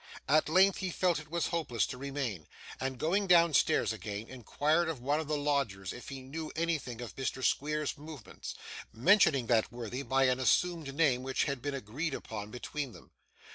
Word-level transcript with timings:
At 0.27 0.49
length 0.49 0.77
he 0.79 0.89
felt 0.89 1.19
it 1.19 1.29
was 1.29 1.49
hopeless 1.49 1.85
to 1.85 1.97
remain, 1.99 2.47
and 2.79 2.97
going 2.97 3.27
downstairs 3.27 3.93
again, 3.93 4.29
inquired 4.29 4.89
of 4.89 4.99
one 4.99 5.19
of 5.19 5.27
the 5.27 5.37
lodgers 5.37 5.93
if 5.93 6.09
he 6.09 6.23
knew 6.23 6.51
anything 6.55 7.01
of 7.01 7.15
Mr. 7.15 7.43
Squeers's 7.43 7.99
movements 7.99 8.55
mentioning 8.91 9.45
that 9.45 9.71
worthy 9.71 10.01
by 10.01 10.23
an 10.23 10.39
assumed 10.39 10.95
name 10.95 11.21
which 11.21 11.43
had 11.43 11.61
been 11.61 11.75
agreed 11.75 12.15
upon 12.15 12.49
between 12.49 12.93
them. 12.93 13.11